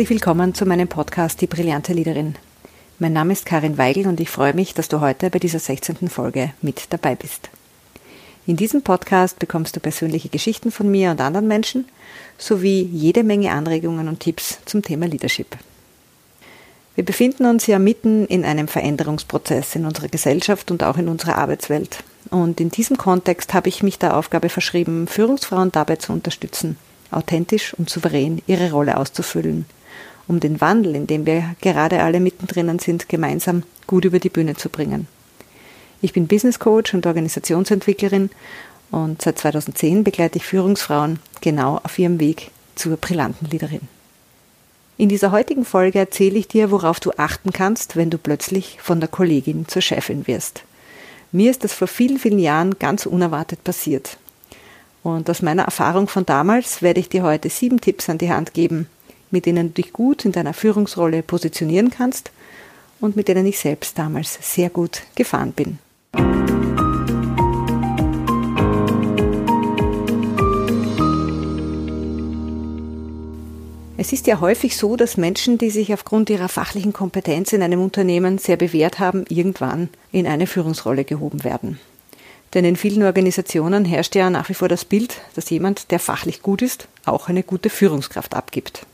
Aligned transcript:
Herzlich 0.00 0.22
willkommen 0.22 0.54
zu 0.54 0.64
meinem 0.64 0.88
Podcast 0.88 1.42
Die 1.42 1.46
brillante 1.46 1.92
Leaderin. 1.92 2.34
Mein 2.98 3.12
Name 3.12 3.34
ist 3.34 3.44
Karin 3.44 3.76
Weigel 3.76 4.06
und 4.06 4.18
ich 4.18 4.30
freue 4.30 4.54
mich, 4.54 4.72
dass 4.72 4.88
du 4.88 5.02
heute 5.02 5.28
bei 5.28 5.38
dieser 5.38 5.58
16. 5.58 6.08
Folge 6.08 6.54
mit 6.62 6.86
dabei 6.88 7.14
bist. 7.14 7.50
In 8.46 8.56
diesem 8.56 8.80
Podcast 8.80 9.38
bekommst 9.38 9.76
du 9.76 9.80
persönliche 9.80 10.30
Geschichten 10.30 10.70
von 10.70 10.90
mir 10.90 11.10
und 11.10 11.20
anderen 11.20 11.48
Menschen 11.48 11.84
sowie 12.38 12.80
jede 12.80 13.22
Menge 13.24 13.50
Anregungen 13.50 14.08
und 14.08 14.20
Tipps 14.20 14.60
zum 14.64 14.80
Thema 14.80 15.04
Leadership. 15.04 15.58
Wir 16.94 17.04
befinden 17.04 17.44
uns 17.44 17.66
ja 17.66 17.78
mitten 17.78 18.24
in 18.24 18.46
einem 18.46 18.68
Veränderungsprozess 18.68 19.76
in 19.76 19.84
unserer 19.84 20.08
Gesellschaft 20.08 20.70
und 20.70 20.82
auch 20.82 20.96
in 20.96 21.08
unserer 21.08 21.36
Arbeitswelt. 21.36 22.04
Und 22.30 22.58
in 22.58 22.70
diesem 22.70 22.96
Kontext 22.96 23.52
habe 23.52 23.68
ich 23.68 23.82
mich 23.82 23.98
der 23.98 24.16
Aufgabe 24.16 24.48
verschrieben, 24.48 25.08
Führungsfrauen 25.08 25.72
dabei 25.72 25.96
zu 25.96 26.14
unterstützen, 26.14 26.78
authentisch 27.10 27.74
und 27.74 27.90
souverän 27.90 28.40
ihre 28.46 28.70
Rolle 28.72 28.96
auszufüllen, 28.96 29.66
um 30.30 30.38
den 30.38 30.60
Wandel, 30.60 30.94
in 30.94 31.08
dem 31.08 31.26
wir 31.26 31.56
gerade 31.60 32.04
alle 32.04 32.20
mittendrin 32.20 32.78
sind, 32.78 33.08
gemeinsam 33.08 33.64
gut 33.88 34.04
über 34.04 34.20
die 34.20 34.28
Bühne 34.28 34.54
zu 34.54 34.68
bringen. 34.68 35.08
Ich 36.02 36.12
bin 36.12 36.28
Business 36.28 36.60
Coach 36.60 36.94
und 36.94 37.04
Organisationsentwicklerin 37.04 38.30
und 38.92 39.20
seit 39.20 39.40
2010 39.40 40.04
begleite 40.04 40.38
ich 40.38 40.46
Führungsfrauen 40.46 41.18
genau 41.40 41.80
auf 41.82 41.98
ihrem 41.98 42.20
Weg 42.20 42.52
zur 42.76 42.96
brillanten 42.96 43.50
Leaderin. 43.50 43.88
In 44.98 45.08
dieser 45.08 45.32
heutigen 45.32 45.64
Folge 45.64 45.98
erzähle 45.98 46.38
ich 46.38 46.46
dir, 46.46 46.70
worauf 46.70 47.00
du 47.00 47.10
achten 47.16 47.52
kannst, 47.52 47.96
wenn 47.96 48.10
du 48.10 48.16
plötzlich 48.16 48.78
von 48.80 49.00
der 49.00 49.08
Kollegin 49.08 49.66
zur 49.66 49.82
Chefin 49.82 50.28
wirst. 50.28 50.62
Mir 51.32 51.50
ist 51.50 51.64
das 51.64 51.72
vor 51.72 51.88
vielen, 51.88 52.20
vielen 52.20 52.38
Jahren 52.38 52.78
ganz 52.78 53.04
unerwartet 53.04 53.64
passiert. 53.64 54.16
Und 55.02 55.28
aus 55.28 55.42
meiner 55.42 55.64
Erfahrung 55.64 56.06
von 56.06 56.24
damals 56.24 56.82
werde 56.82 57.00
ich 57.00 57.08
dir 57.08 57.24
heute 57.24 57.50
sieben 57.50 57.80
Tipps 57.80 58.08
an 58.08 58.18
die 58.18 58.30
Hand 58.30 58.54
geben, 58.54 58.86
mit 59.30 59.46
denen 59.46 59.68
du 59.68 59.82
dich 59.82 59.92
gut 59.92 60.24
in 60.24 60.32
deiner 60.32 60.54
Führungsrolle 60.54 61.22
positionieren 61.22 61.90
kannst 61.90 62.30
und 63.00 63.16
mit 63.16 63.28
denen 63.28 63.46
ich 63.46 63.58
selbst 63.58 63.98
damals 63.98 64.38
sehr 64.40 64.70
gut 64.70 65.02
gefahren 65.14 65.52
bin. 65.52 65.78
Es 73.96 74.14
ist 74.14 74.26
ja 74.26 74.40
häufig 74.40 74.78
so, 74.78 74.96
dass 74.96 75.18
Menschen, 75.18 75.58
die 75.58 75.68
sich 75.68 75.92
aufgrund 75.92 76.30
ihrer 76.30 76.48
fachlichen 76.48 76.94
Kompetenz 76.94 77.52
in 77.52 77.62
einem 77.62 77.82
Unternehmen 77.82 78.38
sehr 78.38 78.56
bewährt 78.56 78.98
haben, 78.98 79.26
irgendwann 79.28 79.90
in 80.10 80.26
eine 80.26 80.46
Führungsrolle 80.46 81.04
gehoben 81.04 81.44
werden. 81.44 81.78
Denn 82.54 82.64
in 82.64 82.76
vielen 82.76 83.02
Organisationen 83.02 83.84
herrscht 83.84 84.16
ja 84.16 84.30
nach 84.30 84.48
wie 84.48 84.54
vor 84.54 84.68
das 84.68 84.86
Bild, 84.86 85.20
dass 85.34 85.50
jemand, 85.50 85.90
der 85.90 86.00
fachlich 86.00 86.40
gut 86.40 86.62
ist, 86.62 86.88
auch 87.04 87.28
eine 87.28 87.42
gute 87.42 87.68
Führungskraft 87.68 88.34
abgibt. 88.34 88.86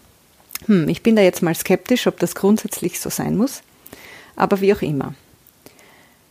Hm, 0.66 0.88
ich 0.88 1.02
bin 1.02 1.16
da 1.16 1.22
jetzt 1.22 1.42
mal 1.42 1.54
skeptisch, 1.54 2.06
ob 2.06 2.18
das 2.18 2.34
grundsätzlich 2.34 3.00
so 3.00 3.10
sein 3.10 3.36
muss, 3.36 3.62
aber 4.36 4.60
wie 4.60 4.74
auch 4.74 4.82
immer. 4.82 5.14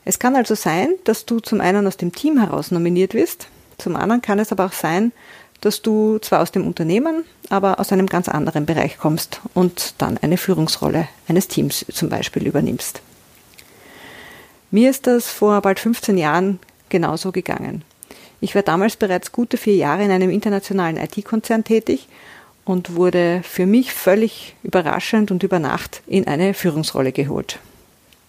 Es 0.03 0.19
kann 0.19 0.35
also 0.35 0.55
sein, 0.55 0.93
dass 1.03 1.25
du 1.25 1.39
zum 1.39 1.61
einen 1.61 1.87
aus 1.87 1.97
dem 1.97 2.13
Team 2.13 2.39
heraus 2.39 2.71
nominiert 2.71 3.13
wirst, 3.13 3.47
zum 3.77 3.95
anderen 3.95 4.21
kann 4.21 4.39
es 4.39 4.51
aber 4.51 4.65
auch 4.65 4.73
sein, 4.73 5.11
dass 5.61 5.81
du 5.81 6.19
zwar 6.19 6.41
aus 6.41 6.51
dem 6.51 6.67
Unternehmen, 6.67 7.25
aber 7.49 7.79
aus 7.79 7.91
einem 7.91 8.07
ganz 8.07 8.29
anderen 8.29 8.65
Bereich 8.65 8.97
kommst 8.97 9.41
und 9.53 9.95
dann 9.97 10.17
eine 10.17 10.37
Führungsrolle 10.37 11.07
eines 11.27 11.47
Teams 11.47 11.85
zum 11.91 12.09
Beispiel 12.09 12.45
übernimmst. 12.45 13.01
Mir 14.71 14.89
ist 14.89 15.07
das 15.07 15.29
vor 15.29 15.61
bald 15.61 15.79
15 15.79 16.17
Jahren 16.17 16.59
genauso 16.89 17.31
gegangen. 17.31 17.83
Ich 18.41 18.53
war 18.53 18.61
damals 18.61 18.95
bereits 18.95 19.31
gute 19.31 19.57
vier 19.57 19.75
Jahre 19.75 20.03
in 20.03 20.11
einem 20.11 20.29
internationalen 20.29 20.97
IT-Konzern 20.97 21.63
tätig 21.63 22.07
und 22.65 22.95
wurde 22.95 23.41
für 23.43 23.65
mich 23.65 23.93
völlig 23.93 24.55
überraschend 24.63 25.31
und 25.31 25.43
über 25.43 25.59
Nacht 25.59 26.01
in 26.07 26.27
eine 26.27 26.53
Führungsrolle 26.53 27.11
geholt. 27.11 27.59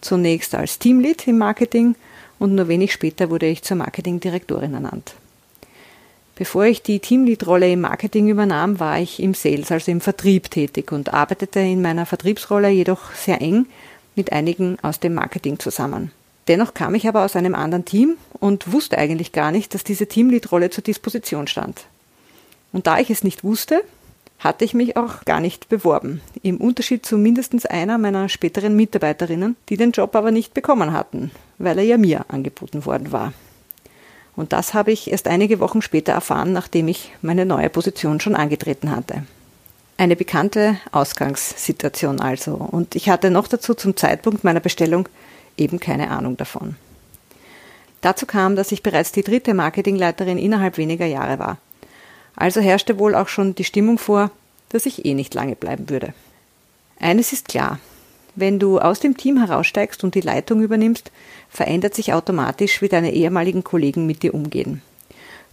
Zunächst 0.03 0.55
als 0.55 0.79
Teamlead 0.79 1.27
im 1.27 1.39
Marketing 1.39 1.97
und 2.39 2.55
nur 2.55 2.69
wenig 2.69 2.93
später 2.93 3.31
wurde 3.31 3.47
ich 3.47 3.63
zur 3.63 3.79
Marketingdirektorin 3.79 4.75
ernannt. 4.75 5.15
Bevor 6.35 6.65
ich 6.67 6.83
die 6.83 7.01
Teamlead-Rolle 7.01 7.73
im 7.73 7.81
Marketing 7.81 8.29
übernahm, 8.29 8.79
war 8.79 9.01
ich 9.01 9.23
im 9.23 9.33
Sales, 9.33 9.73
also 9.73 9.91
im 9.91 10.03
Vertrieb 10.03 10.51
tätig 10.51 10.93
und 10.93 11.15
arbeitete 11.15 11.61
in 11.61 11.81
meiner 11.81 12.05
Vertriebsrolle 12.05 12.69
jedoch 12.69 13.15
sehr 13.15 13.41
eng 13.41 13.65
mit 14.17 14.33
einigen 14.33 14.77
aus 14.83 15.01
dem 15.01 15.15
Marketing 15.15 15.59
zusammen. 15.59 16.13
Dennoch 16.47 16.75
kam 16.75 16.95
ich 16.95 17.09
aber 17.09 17.25
aus 17.25 17.37
einem 17.37 17.55
anderen 17.55 17.87
Team 17.87 18.19
und 18.35 18.71
wusste 18.71 18.99
eigentlich 18.99 19.33
gar 19.33 19.51
nicht, 19.51 19.73
dass 19.73 19.83
diese 19.83 20.07
Teamlead-Rolle 20.07 20.69
zur 20.69 20.85
Disposition 20.85 21.47
stand. 21.47 21.87
Und 22.71 22.87
da 22.87 22.99
ich 22.99 23.09
es 23.09 23.25
nicht 23.25 23.43
wusste, 23.43 23.83
hatte 24.39 24.65
ich 24.65 24.75
mich 24.75 24.97
auch 24.97 25.25
gar 25.25 25.41
nicht 25.41 25.69
beworben. 25.69 26.21
Im 26.43 26.59
Unterschied 26.59 27.07
zu 27.07 27.17
mindestens 27.17 27.67
einer 27.67 27.99
meiner 27.99 28.29
späteren 28.29 28.77
Mitarbeiterinnen, 28.77 29.57
die 29.69 29.77
den 29.77 29.93
Job 29.93 30.15
aber 30.15 30.31
nicht 30.31 30.55
bekommen 30.55 30.93
hatten, 30.93 31.31
weil 31.59 31.79
er 31.79 31.85
ja 31.85 31.99
mir 31.99 32.27
angeboten 32.29 32.85
worden 32.85 33.13
war. 33.13 33.33
Und 34.37 34.53
das 34.53 34.75
habe 34.75 34.93
ich 34.93 35.11
erst 35.11 35.29
einige 35.29 35.61
Wochen 35.61 35.81
später 35.81 36.13
erfahren, 36.13 36.53
nachdem 36.53 36.89
ich 36.89 37.13
meine 37.23 37.47
neue 37.47 37.71
Position 37.71 38.21
schon 38.21 38.37
angetreten 38.37 38.91
hatte. 38.91 39.25
Eine 39.97 40.15
bekannte 40.15 40.77
Ausgangssituation 40.93 42.21
also. 42.21 42.53
Und 42.53 42.95
ich 42.95 43.09
hatte 43.09 43.31
noch 43.31 43.49
dazu 43.49 43.73
zum 43.73 43.97
Zeitpunkt 43.97 44.45
meiner 44.45 44.61
Bestellung 44.61 45.09
eben 45.57 45.81
keine 45.81 46.11
Ahnung 46.11 46.37
davon. 46.37 46.77
Dazu 48.03 48.27
kam, 48.27 48.57
dass 48.57 48.73
ich 48.73 48.83
bereits 48.83 49.11
die 49.13 49.23
dritte 49.23 49.55
Marketingleiterin 49.55 50.37
innerhalb 50.37 50.77
weniger 50.77 51.07
Jahre 51.07 51.39
war. 51.39 51.57
Also 52.37 52.61
herrschte 52.61 52.99
wohl 52.99 53.15
auch 53.15 53.29
schon 53.29 53.55
die 53.55 53.65
Stimmung 53.65 53.99
vor, 53.99 54.31
dass 54.69 54.87
ich 54.87 55.05
eh 55.05 55.15
nicht 55.15 55.35
lange 55.35 55.57
bleiben 55.57 55.89
würde. 55.89 56.13
Eines 57.01 57.33
ist 57.33 57.49
klar, 57.49 57.79
wenn 58.35 58.59
du 58.59 58.79
aus 58.79 59.01
dem 59.01 59.17
Team 59.17 59.39
heraussteigst 59.39 60.05
und 60.05 60.15
die 60.15 60.21
Leitung 60.21 60.63
übernimmst, 60.63 61.11
verändert 61.49 61.95
sich 61.95 62.13
automatisch, 62.13 62.83
wie 62.83 62.89
deine 62.89 63.13
ehemaligen 63.13 63.65
Kollegen 63.65 64.07
mit 64.07 64.23
dir 64.23 64.35
umgehen. 64.35 64.83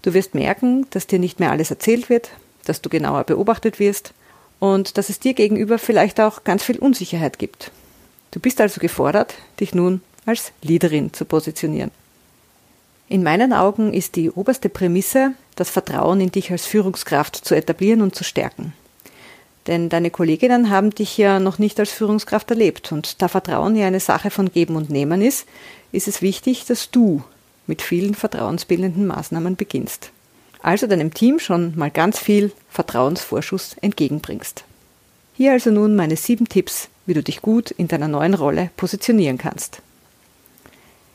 Du 0.02 0.14
wirst 0.14 0.36
merken, 0.36 0.86
dass 0.90 1.08
dir 1.08 1.20
nicht 1.20 1.40
mehr 1.40 1.52
alles 1.52 1.72
erzählt 1.72 2.10
wird, 2.10 2.32
dass 2.66 2.82
du 2.82 2.90
genauer 2.90 3.24
beobachtet 3.24 3.80
wirst 3.80 4.14
und 4.60 4.98
dass 4.98 5.10
es 5.10 5.20
dir 5.20 5.34
gegenüber 5.34 5.80
vielleicht 5.80 6.20
auch 6.20 6.44
ganz 6.44 6.64
viel 6.64 6.78
Unsicherheit 6.78 7.40
gibt. 7.40 7.72
Du 8.32 8.42
bist 8.42 8.60
also 8.60 8.82
gefordert, 8.82 9.36
dich 9.60 9.74
nun 9.74 10.02
als 10.26 10.52
Leaderin 10.62 11.14
zu 11.14 11.24
positionieren. 11.24 11.92
In 13.08 13.24
meinen 13.24 13.54
Augen 13.54 13.94
ist 13.94 14.16
die 14.16 14.30
oberste 14.32 14.70
Prämisse, 14.70 15.34
das 15.56 15.70
Vertrauen 15.70 16.22
in 16.22 16.32
dich 16.32 16.52
als 16.52 16.66
Führungskraft 16.66 17.36
zu 17.36 17.56
etablieren 17.56 18.02
und 18.02 18.16
zu 18.16 18.24
stärken. 18.24 18.74
Denn 19.68 19.90
deine 19.90 20.12
Kolleginnen 20.12 20.70
haben 20.70 20.94
dich 20.94 21.18
ja 21.18 21.40
noch 21.40 21.58
nicht 21.58 21.80
als 21.80 21.92
Führungskraft 21.92 22.50
erlebt 22.50 22.92
und 22.92 23.22
da 23.22 23.28
Vertrauen 23.28 23.76
ja 23.76 23.88
eine 23.88 24.00
Sache 24.00 24.30
von 24.30 24.52
Geben 24.52 24.76
und 24.76 24.90
Nehmen 24.90 25.22
ist, 25.22 25.48
ist 25.92 26.08
es 26.08 26.22
wichtig, 26.22 26.66
dass 26.66 26.92
du 26.92 27.24
mit 27.66 27.82
vielen 27.82 28.14
vertrauensbildenden 28.14 29.08
Maßnahmen 29.08 29.56
beginnst. 29.56 30.12
Also 30.62 30.88
deinem 30.88 31.14
Team 31.14 31.40
schon 31.40 31.74
mal 31.78 31.92
ganz 31.92 32.20
viel 32.20 32.52
Vertrauensvorschuss 32.70 33.76
entgegenbringst. 33.82 34.64
Hier 35.36 35.52
also 35.54 35.72
nun 35.72 35.96
meine 35.96 36.16
sieben 36.16 36.48
Tipps, 36.48 36.90
wie 37.06 37.14
du 37.14 37.24
dich 37.24 37.42
gut 37.42 37.72
in 37.72 37.88
deiner 37.88 38.08
neuen 38.08 38.34
Rolle 38.34 38.70
positionieren 38.78 39.38
kannst. 39.38 39.82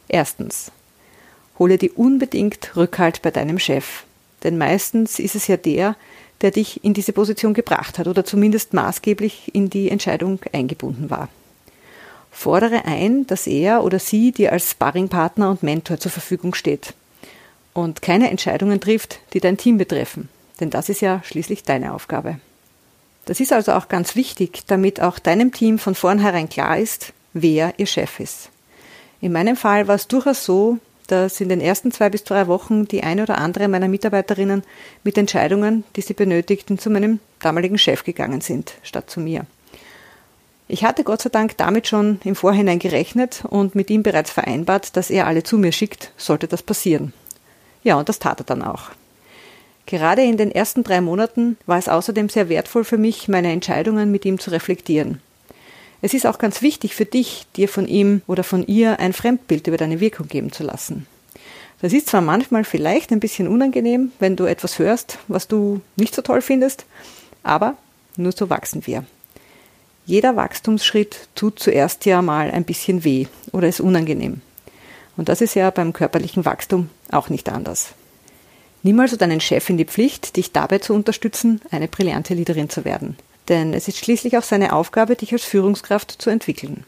Erstens. 0.09 0.71
Hole 1.59 1.77
dir 1.77 1.97
unbedingt 1.99 2.77
Rückhalt 2.77 3.23
bei 3.23 3.31
deinem 3.31 3.59
Chef. 3.59 4.05
Denn 4.43 4.59
meistens 4.59 5.19
ist 5.19 5.35
es 5.35 5.47
ja 5.47 5.57
der, 5.57 5.97
der 6.41 6.51
dich 6.51 6.85
in 6.85 6.95
diese 6.95 7.13
Position 7.13 7.55
gebracht 7.55 7.99
hat 7.99 8.07
oder 8.07 8.25
zumindest 8.25 8.73
maßgeblich 8.73 9.55
in 9.55 9.71
die 9.71 9.91
Entscheidung 9.91 10.41
eingebunden 10.53 11.11
war. 11.11 11.29
Fordere 12.31 12.85
ein, 12.85 13.27
dass 13.27 13.47
er 13.47 13.83
oder 13.83 13.99
sie 13.99 14.31
dir 14.31 14.53
als 14.53 14.71
Sparringpartner 14.71 15.51
und 15.51 15.63
Mentor 15.63 15.99
zur 15.99 16.13
Verfügung 16.13 16.55
steht 16.55 16.95
und 17.75 18.03
keine 18.03 18.31
Entscheidungen 18.31 18.81
trifft, 18.81 19.21
die 19.33 19.41
dein 19.41 19.57
Team 19.57 19.79
betreffen, 19.79 20.29
denn 20.61 20.71
das 20.71 20.89
ist 20.89 21.01
ja 21.01 21.23
schließlich 21.25 21.65
deine 21.65 21.93
Aufgabe. 21.93 22.39
Das 23.25 23.41
ist 23.41 23.53
also 23.53 23.73
auch 23.73 23.89
ganz 23.89 24.15
wichtig, 24.15 24.63
damit 24.67 25.01
auch 25.01 25.19
deinem 25.19 25.53
Team 25.53 25.79
von 25.79 25.95
vornherein 25.95 26.49
klar 26.49 26.79
ist, 26.79 27.13
wer 27.35 27.75
ihr 27.79 27.87
Chef 27.87 28.21
ist. 28.21 28.51
In 29.21 29.33
meinem 29.33 29.57
Fall 29.57 29.89
war 29.89 29.97
es 29.97 30.09
durchaus 30.09 30.45
so, 30.45 30.79
dass 31.09 31.41
in 31.41 31.49
den 31.49 31.61
ersten 31.61 31.91
zwei 31.91 32.09
bis 32.09 32.23
drei 32.23 32.47
Wochen 32.47 32.87
die 32.87 33.03
eine 33.03 33.25
oder 33.25 33.39
andere 33.39 33.67
meiner 33.67 33.89
Mitarbeiterinnen 33.89 34.63
mit 35.03 35.19
Entscheidungen, 35.19 35.85
die 35.97 36.03
sie 36.03 36.15
benötigten, 36.15 36.79
zu 36.79 36.91
meinem 36.91 37.19
damaligen 37.41 37.79
Chef 37.79 38.05
gegangen 38.05 38.41
sind, 38.41 38.75
statt 38.83 39.11
zu 39.11 39.21
mir. 39.21 39.47
Ich 40.69 40.85
hatte 40.85 41.03
Gott 41.03 41.23
sei 41.23 41.31
Dank 41.31 41.57
damit 41.57 41.89
schon 41.89 42.21
im 42.25 42.37
Vorhinein 42.37 42.79
gerechnet 42.79 43.43
und 43.49 43.75
mit 43.75 43.89
ihm 43.89 44.03
bereits 44.03 44.31
vereinbart, 44.31 44.97
dass 44.97 45.11
er 45.11 45.27
alle 45.27 45.43
zu 45.43 45.57
mir 45.57 45.73
schickt, 45.73 46.13
sollte 46.19 46.47
das 46.47 46.63
passieren. 46.63 47.15
Ja, 47.83 47.99
und 47.99 48.09
das 48.09 48.19
tat 48.19 48.41
er 48.41 48.45
dann 48.45 48.63
auch. 48.63 48.91
Gerade 49.87 50.23
in 50.23 50.37
den 50.37 50.53
ersten 50.53 50.85
drei 50.85 51.01
Monaten 51.01 51.57
war 51.65 51.79
es 51.79 51.89
außerdem 51.89 52.29
sehr 52.29 52.51
wertvoll 52.51 52.85
für 52.85 52.99
mich, 52.99 53.29
meine 53.29 53.51
Entscheidungen 53.51 54.11
mit 54.11 54.27
ihm 54.27 54.39
zu 54.39 54.51
reflektieren. 54.51 55.23
Es 56.01 56.15
ist 56.15 56.27
auch 56.27 56.39
ganz 56.39 56.63
wichtig 56.63 56.95
für 56.95 57.05
dich, 57.05 57.47
dir 57.57 57.69
von 57.69 57.89
ihm 57.89 58.23
oder 58.27 58.45
von 58.45 58.67
ihr 58.67 59.01
ein 59.01 59.13
Fremdbild 59.13 59.67
über 59.67 59.77
deine 59.77 60.01
Wirkung 60.01 60.29
geben 60.29 60.53
zu 60.53 60.63
lassen. 60.63 61.07
Das 61.81 61.93
ist 61.93 62.09
zwar 62.09 62.21
manchmal 62.21 62.65
vielleicht 62.65 63.13
ein 63.13 63.21
bisschen 63.21 63.49
unangenehm, 63.49 64.13
wenn 64.19 64.37
du 64.37 64.45
etwas 64.45 64.79
hörst, 64.79 65.19
was 65.29 65.49
du 65.49 65.81
nicht 65.97 66.15
so 66.15 66.23
toll 66.23 66.41
findest, 66.41 66.85
aber 67.43 67.77
nur 68.17 68.33
so 68.33 68.51
wachsen 68.51 68.87
wir. 68.87 69.05
Jeder 70.07 70.37
Wachstumsschritt 70.37 71.29
tut 71.35 71.59
zuerst 71.59 72.05
ja 72.07 72.23
mal 72.23 72.51
ein 72.51 72.65
bisschen 72.65 73.05
weh 73.05 73.27
oder 73.53 73.69
ist 73.69 73.81
unangenehm. 73.81 74.41
Und 75.17 75.29
das 75.29 75.41
ist 75.41 75.55
ja 75.55 75.71
beim 75.71 75.93
körperlichen 75.93 76.45
Wachstum 76.45 76.91
auch 77.11 77.29
nicht 77.29 77.49
anders. 77.49 77.95
Nimm 78.83 78.99
also 79.01 79.17
deinen 79.17 79.41
Chef 79.41 79.69
in 79.69 79.77
die 79.77 79.85
Pflicht, 79.85 80.37
dich 80.37 80.53
dabei 80.53 80.79
zu 80.79 80.95
unterstützen, 80.95 81.61
eine 81.71 81.89
brillante 81.89 82.35
Leaderin 82.35 82.71
zu 82.71 82.85
werden. 82.85 83.17
Denn 83.49 83.73
es 83.73 83.89
ist 83.89 83.99
schließlich 83.99 84.37
auch 84.37 84.43
seine 84.43 84.73
Aufgabe, 84.73 85.17
dich 85.17 85.33
als 85.33 85.45
Führungskraft 85.45 86.21
zu 86.21 86.31
entwickeln. 86.31 86.85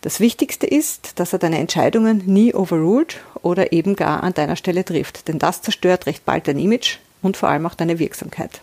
Das 0.00 0.20
Wichtigste 0.20 0.66
ist, 0.66 1.18
dass 1.18 1.32
er 1.32 1.38
deine 1.38 1.58
Entscheidungen 1.58 2.22
nie 2.26 2.54
overruled 2.54 3.20
oder 3.42 3.72
eben 3.72 3.96
gar 3.96 4.22
an 4.22 4.34
deiner 4.34 4.56
Stelle 4.56 4.84
trifft, 4.84 5.28
denn 5.28 5.38
das 5.38 5.62
zerstört 5.62 6.06
recht 6.06 6.24
bald 6.24 6.46
dein 6.48 6.58
Image 6.58 6.98
und 7.22 7.36
vor 7.36 7.48
allem 7.48 7.66
auch 7.66 7.74
deine 7.74 7.98
Wirksamkeit. 7.98 8.60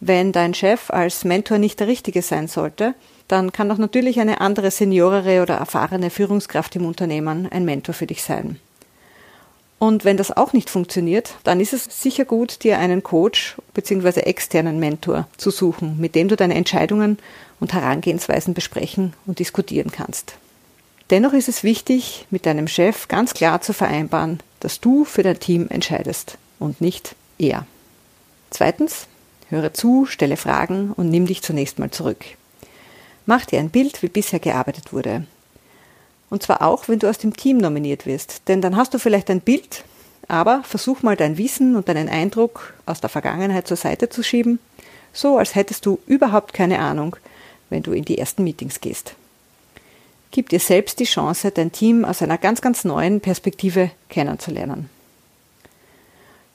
Wenn 0.00 0.32
dein 0.32 0.54
Chef 0.54 0.90
als 0.90 1.24
Mentor 1.24 1.58
nicht 1.58 1.78
der 1.78 1.86
richtige 1.86 2.22
sein 2.22 2.48
sollte, 2.48 2.94
dann 3.28 3.52
kann 3.52 3.70
auch 3.70 3.78
natürlich 3.78 4.20
eine 4.20 4.40
andere 4.40 4.70
seniorere 4.70 5.42
oder 5.42 5.54
erfahrene 5.54 6.10
Führungskraft 6.10 6.74
im 6.76 6.86
Unternehmen 6.86 7.48
ein 7.50 7.64
Mentor 7.64 7.94
für 7.94 8.06
dich 8.06 8.22
sein. 8.22 8.58
Und 9.82 10.04
wenn 10.04 10.16
das 10.16 10.30
auch 10.30 10.52
nicht 10.52 10.70
funktioniert, 10.70 11.34
dann 11.42 11.58
ist 11.58 11.72
es 11.72 11.88
sicher 12.00 12.24
gut, 12.24 12.62
dir 12.62 12.78
einen 12.78 13.02
Coach 13.02 13.56
bzw. 13.74 14.20
externen 14.20 14.78
Mentor 14.78 15.26
zu 15.38 15.50
suchen, 15.50 15.98
mit 15.98 16.14
dem 16.14 16.28
du 16.28 16.36
deine 16.36 16.54
Entscheidungen 16.54 17.18
und 17.58 17.72
Herangehensweisen 17.72 18.54
besprechen 18.54 19.14
und 19.26 19.40
diskutieren 19.40 19.90
kannst. 19.90 20.34
Dennoch 21.10 21.32
ist 21.32 21.48
es 21.48 21.64
wichtig, 21.64 22.28
mit 22.30 22.46
deinem 22.46 22.68
Chef 22.68 23.08
ganz 23.08 23.34
klar 23.34 23.60
zu 23.60 23.72
vereinbaren, 23.72 24.38
dass 24.60 24.78
du 24.78 25.04
für 25.04 25.24
dein 25.24 25.40
Team 25.40 25.66
entscheidest 25.68 26.38
und 26.60 26.80
nicht 26.80 27.16
er. 27.38 27.66
Zweitens, 28.50 29.08
höre 29.48 29.74
zu, 29.74 30.06
stelle 30.06 30.36
Fragen 30.36 30.92
und 30.92 31.10
nimm 31.10 31.26
dich 31.26 31.42
zunächst 31.42 31.80
mal 31.80 31.90
zurück. 31.90 32.24
Mach 33.26 33.46
dir 33.46 33.58
ein 33.58 33.70
Bild, 33.70 34.00
wie 34.04 34.08
bisher 34.08 34.38
gearbeitet 34.38 34.92
wurde. 34.92 35.26
Und 36.32 36.42
zwar 36.42 36.62
auch, 36.62 36.88
wenn 36.88 36.98
du 36.98 37.10
aus 37.10 37.18
dem 37.18 37.36
Team 37.36 37.58
nominiert 37.58 38.06
wirst. 38.06 38.48
Denn 38.48 38.62
dann 38.62 38.74
hast 38.74 38.94
du 38.94 38.98
vielleicht 38.98 39.28
ein 39.28 39.42
Bild, 39.42 39.84
aber 40.28 40.62
versuch 40.64 41.02
mal 41.02 41.14
dein 41.14 41.36
Wissen 41.36 41.76
und 41.76 41.90
deinen 41.90 42.08
Eindruck 42.08 42.72
aus 42.86 43.02
der 43.02 43.10
Vergangenheit 43.10 43.68
zur 43.68 43.76
Seite 43.76 44.08
zu 44.08 44.22
schieben, 44.22 44.58
so 45.12 45.36
als 45.36 45.54
hättest 45.54 45.84
du 45.84 45.98
überhaupt 46.06 46.54
keine 46.54 46.78
Ahnung, 46.78 47.16
wenn 47.68 47.82
du 47.82 47.92
in 47.92 48.06
die 48.06 48.16
ersten 48.16 48.44
Meetings 48.44 48.80
gehst. 48.80 49.14
Gib 50.30 50.48
dir 50.48 50.58
selbst 50.58 51.00
die 51.00 51.04
Chance, 51.04 51.50
dein 51.50 51.70
Team 51.70 52.02
aus 52.02 52.22
einer 52.22 52.38
ganz, 52.38 52.62
ganz 52.62 52.84
neuen 52.84 53.20
Perspektive 53.20 53.90
kennenzulernen. 54.08 54.88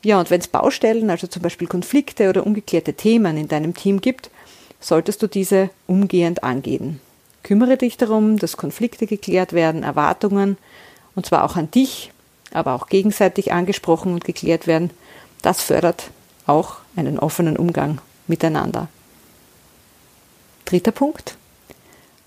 Ja, 0.01 0.19
und 0.19 0.31
wenn 0.31 0.41
es 0.41 0.47
Baustellen, 0.47 1.11
also 1.11 1.27
zum 1.27 1.43
Beispiel 1.43 1.67
Konflikte 1.67 2.29
oder 2.29 2.47
ungeklärte 2.47 2.95
Themen 2.95 3.37
in 3.37 3.47
deinem 3.47 3.75
Team 3.75 4.01
gibt, 4.01 4.31
solltest 4.79 5.21
du 5.21 5.27
diese 5.27 5.69
umgehend 5.85 6.43
angehen. 6.43 6.99
Kümmere 7.47 7.77
dich 7.77 7.95
darum, 7.95 8.37
dass 8.37 8.57
Konflikte 8.57 9.07
geklärt 9.07 9.53
werden, 9.53 9.83
Erwartungen, 9.83 10.57
und 11.15 11.25
zwar 11.25 11.45
auch 11.45 11.55
an 11.55 11.71
dich, 11.71 12.11
aber 12.51 12.73
auch 12.73 12.87
gegenseitig 12.87 13.53
angesprochen 13.53 14.11
und 14.11 14.25
geklärt 14.25 14.67
werden. 14.67 14.89
Das 15.41 15.61
fördert 15.61 16.11
auch 16.45 16.79
einen 16.97 17.17
offenen 17.17 17.55
Umgang 17.55 18.01
miteinander. 18.27 18.89
Dritter 20.65 20.91
Punkt. 20.91 21.37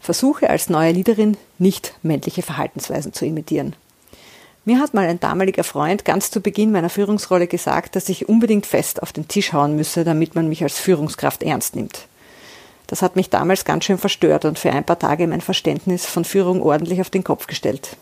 Versuche 0.01 0.49
als 0.49 0.71
neue 0.71 0.93
Leaderin 0.93 1.37
nicht 1.59 1.93
männliche 2.03 2.41
Verhaltensweisen 2.41 3.13
zu 3.13 3.27
imitieren. 3.27 3.77
Mir 4.65 4.81
hat 4.81 4.95
mal 4.95 5.07
ein 5.07 5.21
damaliger 5.21 5.65
Freund 5.65 6.07
ganz 6.07 6.31
zu 6.31 6.41
Beginn 6.41 6.73
meiner 6.73 6.89
Führungsrolle 6.89 7.47
gesagt, 7.47 7.95
dass 7.95 8.09
ich 8.09 8.27
unbedingt 8.27 8.65
fest 8.65 9.03
auf 9.03 9.13
den 9.13 9.29
Tisch 9.29 9.53
hauen 9.53 9.77
müsse, 9.77 10.03
damit 10.03 10.35
man 10.35 10.49
mich 10.49 10.63
als 10.63 10.79
Führungskraft 10.79 11.43
ernst 11.43 11.77
nimmt. 11.77 12.07
Das 12.91 13.03
hat 13.03 13.15
mich 13.15 13.31
damals 13.31 13.65
ganz 13.65 13.85
schön 13.85 13.99
verstört 13.99 14.45
und 14.45 14.59
für 14.59 14.73
ein 14.73 14.83
paar 14.83 14.99
Tage 14.99 15.29
mein 15.29 15.41
Verständnis 15.41 16.07
von 16.07 16.25
Führung 16.25 16.61
ordentlich 16.61 17.01
auf 17.01 17.09
den 17.09 17.23
Kopf 17.23 17.47
gestellt. 17.47 17.97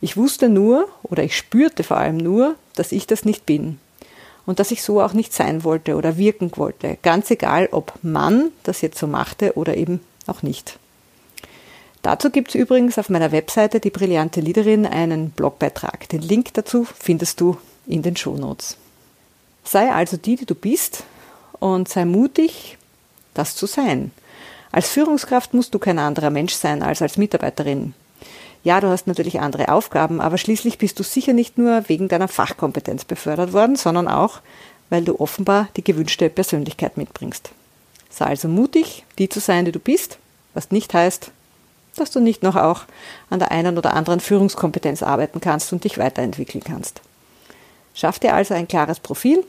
Ich 0.00 0.16
wusste 0.16 0.48
nur, 0.48 0.88
oder 1.04 1.22
ich 1.22 1.36
spürte 1.36 1.84
vor 1.84 1.98
allem 1.98 2.16
nur, 2.16 2.56
dass 2.74 2.90
ich 2.90 3.06
das 3.06 3.24
nicht 3.24 3.46
bin. 3.46 3.78
Und 4.46 4.58
dass 4.58 4.72
ich 4.72 4.82
so 4.82 5.00
auch 5.00 5.12
nicht 5.12 5.32
sein 5.32 5.62
wollte 5.62 5.94
oder 5.94 6.16
wirken 6.18 6.50
wollte. 6.56 6.98
Ganz 7.02 7.30
egal, 7.30 7.68
ob 7.70 7.92
Mann 8.02 8.50
das 8.64 8.80
jetzt 8.80 8.98
so 8.98 9.06
machte 9.06 9.56
oder 9.56 9.76
eben 9.76 10.00
auch 10.26 10.42
nicht. 10.42 10.76
Dazu 12.02 12.30
gibt 12.30 12.48
es 12.48 12.56
übrigens 12.56 12.98
auf 12.98 13.10
meiner 13.10 13.30
Webseite 13.30 13.78
die 13.78 13.90
brillante 13.90 14.40
Liederin 14.40 14.86
einen 14.86 15.30
Blogbeitrag. 15.30 16.08
Den 16.08 16.20
Link 16.20 16.52
dazu 16.54 16.84
findest 16.98 17.40
du 17.40 17.58
in 17.86 18.02
den 18.02 18.16
Shownotes. 18.16 18.76
Sei 19.62 19.92
also 19.92 20.16
die, 20.16 20.34
die 20.34 20.46
du 20.46 20.56
bist 20.56 21.04
und 21.60 21.88
sei 21.88 22.04
mutig, 22.04 22.76
das 23.34 23.54
zu 23.56 23.66
sein. 23.66 24.12
Als 24.72 24.88
Führungskraft 24.88 25.54
musst 25.54 25.74
du 25.74 25.78
kein 25.78 25.98
anderer 25.98 26.30
Mensch 26.30 26.54
sein 26.54 26.82
als 26.82 27.02
als 27.02 27.16
Mitarbeiterin. 27.16 27.94
Ja, 28.64 28.80
du 28.80 28.88
hast 28.88 29.06
natürlich 29.06 29.40
andere 29.40 29.68
Aufgaben, 29.68 30.20
aber 30.20 30.38
schließlich 30.38 30.78
bist 30.78 30.98
du 30.98 31.02
sicher 31.02 31.34
nicht 31.34 31.58
nur 31.58 31.88
wegen 31.88 32.08
deiner 32.08 32.28
Fachkompetenz 32.28 33.04
befördert 33.04 33.52
worden, 33.52 33.76
sondern 33.76 34.08
auch, 34.08 34.40
weil 34.88 35.04
du 35.04 35.20
offenbar 35.20 35.68
die 35.76 35.84
gewünschte 35.84 36.30
Persönlichkeit 36.30 36.96
mitbringst. 36.96 37.50
Sei 38.08 38.24
also 38.24 38.48
mutig, 38.48 39.04
die 39.18 39.28
zu 39.28 39.40
sein, 39.40 39.64
die 39.64 39.72
du 39.72 39.78
bist, 39.78 40.18
was 40.54 40.70
nicht 40.70 40.94
heißt, 40.94 41.30
dass 41.96 42.10
du 42.10 42.20
nicht 42.20 42.42
noch 42.42 42.56
auch 42.56 42.84
an 43.30 43.38
der 43.38 43.50
einen 43.50 43.76
oder 43.76 43.94
anderen 43.94 44.20
Führungskompetenz 44.20 45.02
arbeiten 45.02 45.40
kannst 45.40 45.72
und 45.72 45.84
dich 45.84 45.98
weiterentwickeln 45.98 46.64
kannst. 46.64 47.00
Schaff 47.94 48.18
dir 48.18 48.34
also 48.34 48.54
ein 48.54 48.66
klares 48.66 48.98
Profil, 48.98 49.44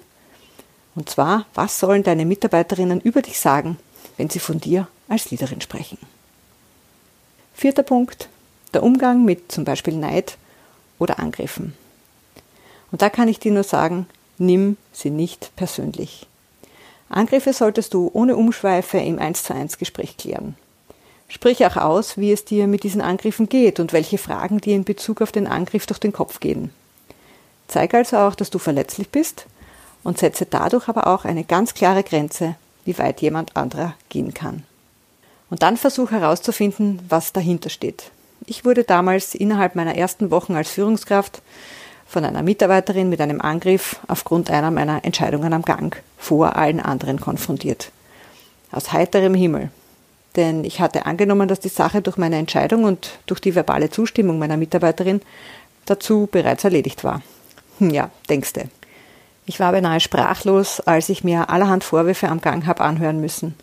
und 0.95 1.09
zwar, 1.09 1.45
was 1.53 1.79
sollen 1.79 2.03
deine 2.03 2.25
Mitarbeiterinnen 2.25 3.01
über 3.01 3.21
dich 3.21 3.39
sagen, 3.39 3.77
wenn 4.17 4.29
sie 4.29 4.39
von 4.39 4.59
dir 4.59 4.87
als 5.09 5.29
Leaderin 5.29 5.61
sprechen? 5.61 5.97
Vierter 7.53 7.83
Punkt, 7.83 8.29
der 8.73 8.83
Umgang 8.83 9.23
mit 9.25 9.51
zum 9.51 9.65
Beispiel 9.65 9.95
Neid 9.95 10.37
oder 10.97 11.19
Angriffen. 11.19 11.73
Und 12.91 13.01
da 13.01 13.09
kann 13.09 13.27
ich 13.27 13.39
dir 13.39 13.51
nur 13.51 13.63
sagen, 13.63 14.07
nimm 14.37 14.77
sie 14.93 15.09
nicht 15.09 15.51
persönlich. 15.55 16.27
Angriffe 17.09 17.53
solltest 17.53 17.93
du 17.93 18.09
ohne 18.13 18.35
Umschweife 18.35 18.97
im 18.97 19.19
1 19.19 19.43
zu 19.43 19.53
1 19.53 19.77
Gespräch 19.77 20.17
klären. 20.17 20.55
Sprich 21.27 21.65
auch 21.65 21.75
aus, 21.75 22.17
wie 22.17 22.31
es 22.31 22.45
dir 22.45 22.67
mit 22.67 22.83
diesen 22.83 23.01
Angriffen 23.01 23.49
geht 23.49 23.79
und 23.79 23.93
welche 23.93 24.17
Fragen 24.17 24.59
dir 24.59 24.75
in 24.75 24.83
Bezug 24.83 25.21
auf 25.21 25.31
den 25.31 25.47
Angriff 25.47 25.85
durch 25.85 25.99
den 25.99 26.13
Kopf 26.13 26.39
gehen. 26.39 26.71
Zeig 27.67 27.93
also 27.93 28.17
auch, 28.17 28.35
dass 28.35 28.49
du 28.49 28.59
verletzlich 28.59 29.09
bist 29.09 29.45
und 30.05 30.19
setze 30.19 30.45
dadurch 30.45 30.87
aber 30.87 31.07
auch 31.07 31.25
eine 31.25 31.43
ganz 31.43 31.73
klare 31.73 32.03
Grenze, 32.03 32.55
wie 32.85 32.97
weit 32.97 33.21
jemand 33.21 33.57
anderer 33.57 33.95
gehen 34.07 34.33
kann. 34.33 34.63
Und 35.49 35.63
dann 35.63 35.75
versuche 35.75 36.15
herauszufinden, 36.19 36.99
was 37.09 37.33
dahinter 37.33 37.69
steht. 37.69 38.11
Ich 38.45 38.63
wurde 38.63 38.83
damals 38.83 39.35
innerhalb 39.35 39.75
meiner 39.75 39.95
ersten 39.95 40.31
Wochen 40.31 40.55
als 40.55 40.69
Führungskraft 40.69 41.41
von 42.05 42.23
einer 42.23 42.43
Mitarbeiterin 42.43 43.09
mit 43.09 43.19
einem 43.19 43.41
Angriff 43.41 43.97
aufgrund 44.07 44.51
einer 44.51 44.69
meiner 44.69 45.03
Entscheidungen 45.03 45.53
am 45.53 45.63
Gang 45.63 46.01
vor 46.17 46.55
allen 46.55 46.79
anderen 46.79 47.19
konfrontiert. 47.19 47.91
Aus 48.71 48.93
heiterem 48.93 49.33
Himmel. 49.33 49.71
Denn 50.35 50.63
ich 50.65 50.81
hatte 50.81 51.07
angenommen, 51.07 51.47
dass 51.47 51.61
die 51.61 51.69
Sache 51.69 52.01
durch 52.01 52.17
meine 52.17 52.37
Entscheidung 52.37 52.83
und 52.83 53.17
durch 53.25 53.39
die 53.39 53.55
verbale 53.55 53.89
Zustimmung 53.89 54.37
meiner 54.37 54.57
Mitarbeiterin 54.57 55.21
dazu 55.85 56.27
bereits 56.31 56.63
erledigt 56.63 57.03
war. 57.03 57.23
Hm, 57.79 57.89
ja, 57.89 58.11
denkste. 58.29 58.69
Ich 59.47 59.59
war 59.59 59.71
beinahe 59.71 59.99
sprachlos, 59.99 60.79
als 60.79 61.09
ich 61.09 61.23
mir 61.23 61.51
allerhand 61.51 61.83
Vorwürfe 61.83 62.29
am 62.29 62.41
Gang 62.41 62.65
habe 62.65 62.81
anhören 62.81 63.21
müssen. 63.21 63.53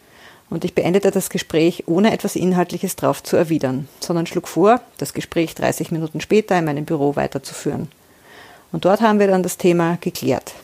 Und 0.49 0.65
ich 0.65 0.75
beendete 0.75 1.11
das 1.11 1.29
Gespräch, 1.29 1.85
ohne 1.87 2.13
etwas 2.13 2.37
Inhaltliches 2.37 2.95
drauf 2.95 3.23
zu 3.23 3.37
erwidern, 3.37 3.89
sondern 3.99 4.27
schlug 4.27 4.47
vor, 4.47 4.81
das 4.99 5.13
Gespräch 5.13 5.55
30 5.55 5.91
Minuten 5.91 6.21
später 6.21 6.57
in 6.57 6.67
meinem 6.67 6.85
Büro 6.85 7.17
weiterzuführen. 7.17 7.89
Und 8.71 8.85
dort 8.85 9.01
haben 9.01 9.19
wir 9.19 9.27
dann 9.27 9.43
das 9.43 9.57
Thema 9.57 9.99
geklärt. 10.01 10.55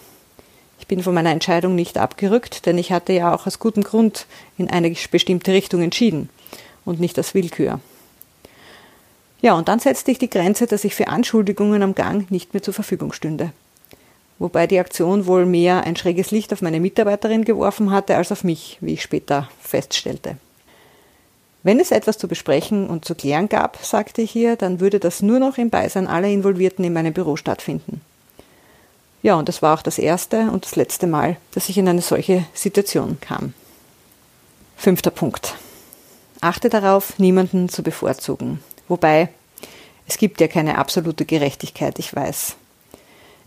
Ich 0.78 0.86
bin 0.86 1.02
von 1.02 1.14
meiner 1.14 1.32
Entscheidung 1.32 1.74
nicht 1.74 1.98
abgerückt, 1.98 2.64
denn 2.66 2.78
ich 2.78 2.92
hatte 2.92 3.12
ja 3.12 3.34
auch 3.34 3.46
aus 3.46 3.58
gutem 3.58 3.82
Grund 3.82 4.26
in 4.56 4.70
eine 4.70 4.94
bestimmte 5.10 5.52
Richtung 5.52 5.82
entschieden 5.82 6.28
und 6.84 7.00
nicht 7.00 7.18
aus 7.18 7.34
Willkür. 7.34 7.80
Ja, 9.40 9.54
und 9.54 9.68
dann 9.68 9.80
setzte 9.80 10.12
ich 10.12 10.18
die 10.18 10.30
Grenze, 10.30 10.66
dass 10.66 10.84
ich 10.84 10.94
für 10.94 11.08
Anschuldigungen 11.08 11.82
am 11.82 11.94
Gang 11.94 12.30
nicht 12.30 12.54
mehr 12.54 12.62
zur 12.62 12.74
Verfügung 12.74 13.12
stünde 13.12 13.52
wobei 14.38 14.66
die 14.66 14.78
Aktion 14.78 15.26
wohl 15.26 15.46
mehr 15.46 15.84
ein 15.84 15.96
schräges 15.96 16.30
Licht 16.30 16.52
auf 16.52 16.62
meine 16.62 16.80
Mitarbeiterin 16.80 17.44
geworfen 17.44 17.90
hatte 17.90 18.16
als 18.16 18.32
auf 18.32 18.44
mich, 18.44 18.78
wie 18.80 18.94
ich 18.94 19.02
später 19.02 19.48
feststellte. 19.60 20.36
Wenn 21.62 21.80
es 21.80 21.90
etwas 21.90 22.18
zu 22.18 22.28
besprechen 22.28 22.88
und 22.88 23.04
zu 23.04 23.14
klären 23.14 23.48
gab, 23.48 23.78
sagte 23.84 24.22
ich 24.22 24.34
ihr, 24.36 24.56
dann 24.56 24.80
würde 24.80 25.00
das 25.00 25.22
nur 25.22 25.38
noch 25.38 25.58
im 25.58 25.70
Beisein 25.70 26.06
aller 26.06 26.28
Involvierten 26.28 26.84
in 26.84 26.92
meinem 26.92 27.12
Büro 27.12 27.36
stattfinden. 27.36 28.00
Ja, 29.22 29.34
und 29.34 29.48
das 29.48 29.62
war 29.62 29.76
auch 29.76 29.82
das 29.82 29.98
erste 29.98 30.50
und 30.50 30.64
das 30.64 30.76
letzte 30.76 31.06
Mal, 31.06 31.36
dass 31.52 31.68
ich 31.68 31.76
in 31.76 31.88
eine 31.88 32.02
solche 32.02 32.46
Situation 32.54 33.18
kam. 33.20 33.52
Fünfter 34.76 35.10
Punkt. 35.10 35.56
Achte 36.40 36.68
darauf, 36.68 37.18
niemanden 37.18 37.68
zu 37.68 37.82
bevorzugen. 37.82 38.60
Wobei, 38.86 39.28
es 40.06 40.18
gibt 40.18 40.40
ja 40.40 40.46
keine 40.46 40.78
absolute 40.78 41.24
Gerechtigkeit, 41.24 41.98
ich 41.98 42.14
weiß. 42.14 42.54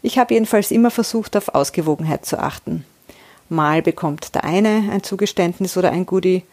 Ich 0.02 0.18
habe 0.18 0.34
jedenfalls 0.34 0.72
immer 0.72 0.92
versucht, 0.92 1.38
auf 1.38 1.50
Ausgewogenheit 1.50 2.26
zu 2.26 2.40
achten. 2.40 2.86
Mal 3.50 3.82
bekommt 3.82 4.34
der 4.34 4.44
eine 4.44 4.90
ein 4.92 5.04
Zugeständnis 5.04 5.78
oder 5.78 5.92
ein 5.92 6.06
Goodie 6.06 6.44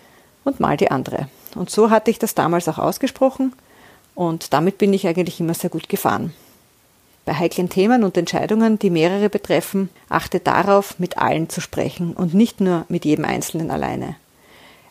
und 0.45 0.61
mal 0.61 0.77
die 0.77 0.91
andere. 0.91 1.29
Und 1.55 1.71
so 1.71 1.91
hatte 1.91 2.11
ich 2.11 2.19
das 2.19 2.35
damals 2.35 2.69
auch 2.69 2.79
ausgesprochen 2.79 3.53
und 4.15 4.53
damit 4.53 4.79
bin 4.79 4.93
ich 4.93 5.07
eigentlich 5.07 5.41
immer 5.41 5.55
sehr 5.55 5.71
gut 5.71 5.89
gefahren. 5.89 6.35
Bei 7.25 7.35
heiklen 7.35 7.69
Themen 7.69 8.05
und 8.05 8.17
Entscheidungen, 8.17 8.79
die 8.79 8.91
mehrere 8.91 9.29
betreffen, 9.29 9.91
achte 10.09 10.41
darauf, 10.41 10.99
mit 10.99 11.19
allen 11.19 11.49
zu 11.49 11.61
sprechen 11.61 12.15
und 12.15 12.35
nicht 12.35 12.61
nur 12.61 12.85
mit 12.89 13.05
jedem 13.05 13.25
Einzelnen 13.25 13.71
alleine. 13.71 14.17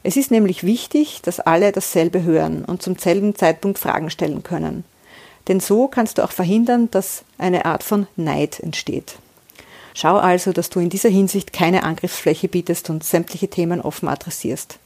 Es 0.04 0.16
ist 0.16 0.32
nämlich 0.32 0.64
wichtig, 0.64 1.22
dass 1.24 1.40
alle 1.40 1.72
dasselbe 1.72 2.24
hören 2.24 2.64
und 2.64 2.82
zum 2.82 2.98
selben 2.98 3.36
Zeitpunkt 3.36 3.80
Fragen 3.80 4.10
stellen 4.10 4.44
können. 4.44 4.84
Denn 5.48 5.60
so 5.60 5.88
kannst 5.88 6.18
du 6.18 6.24
auch 6.24 6.32
verhindern, 6.32 6.90
dass 6.92 7.24
eine 7.38 7.66
Art 7.66 7.84
von 7.84 8.08
Neid 8.16 8.60
entsteht. 8.60 9.16
Schau 9.94 10.18
also, 10.18 10.52
dass 10.52 10.70
du 10.70 10.80
in 10.80 10.90
dieser 10.90 11.10
Hinsicht 11.10 11.54
keine 11.54 11.84
Angriffsfläche 11.84 12.48
bietest 12.48 12.90
und 12.90 13.04
sämtliche 13.04 13.48
Themen 13.48 13.82
offen 13.82 14.08
adressierst. 14.08 14.78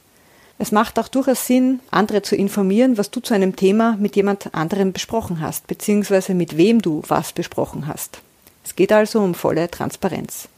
Es 0.58 0.72
macht 0.72 0.98
auch 0.98 1.08
durchaus 1.08 1.46
Sinn, 1.46 1.80
andere 1.90 2.22
zu 2.22 2.36
informieren, 2.36 2.96
was 2.96 3.10
du 3.10 3.20
zu 3.20 3.34
einem 3.34 3.56
Thema 3.56 3.96
mit 3.98 4.16
jemand 4.16 4.54
anderem 4.54 4.92
besprochen 4.92 5.40
hast, 5.40 5.66
beziehungsweise 5.66 6.34
mit 6.34 6.56
wem 6.56 6.80
du 6.80 7.02
was 7.08 7.32
besprochen 7.32 7.86
hast. 7.88 8.20
Es 8.64 8.76
geht 8.76 8.92
also 8.92 9.20
um 9.20 9.34
volle 9.34 9.70
Transparenz. 9.70 10.48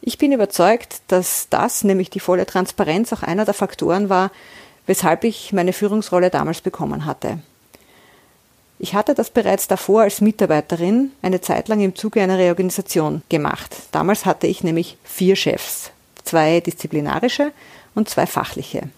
Ich 0.00 0.18
bin 0.18 0.32
überzeugt, 0.32 1.00
dass 1.08 1.48
das, 1.50 1.82
nämlich 1.82 2.10
die 2.10 2.20
volle 2.20 2.46
Transparenz, 2.46 3.12
auch 3.12 3.22
einer 3.22 3.44
der 3.44 3.54
Faktoren 3.54 4.08
war, 4.10 4.30
weshalb 4.86 5.24
ich 5.24 5.52
meine 5.52 5.72
Führungsrolle 5.72 6.30
damals 6.30 6.60
bekommen 6.60 7.04
hatte. 7.04 7.38
Ich 8.80 8.94
hatte 8.94 9.14
das 9.14 9.30
bereits 9.30 9.66
davor 9.66 10.02
als 10.02 10.20
Mitarbeiterin 10.20 11.10
eine 11.20 11.40
Zeit 11.40 11.68
lang 11.68 11.80
im 11.80 11.96
Zuge 11.96 12.22
einer 12.22 12.38
Reorganisation 12.38 13.22
gemacht. 13.28 13.74
Damals 13.90 14.24
hatte 14.24 14.46
ich 14.46 14.62
nämlich 14.62 14.96
vier 15.02 15.34
Chefs, 15.34 15.90
zwei 16.22 16.60
disziplinarische 16.60 17.52
und 17.96 18.08
zwei 18.08 18.26
fachliche. 18.26 18.88